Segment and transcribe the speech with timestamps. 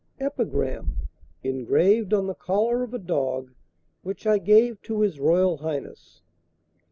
[0.19, 0.97] EPIGRAM,
[1.43, 3.53] ENGRAVED ON THE COLLAR OF A DOG
[4.01, 6.23] WHICH I GAVE TO HIS ROYAL HIGHNESS.